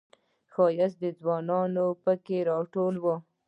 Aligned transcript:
ښایسته 0.53 1.09
ځوانان 1.19 1.75
پکې 2.03 2.37
راټول 2.49 2.95
و. 3.03 3.05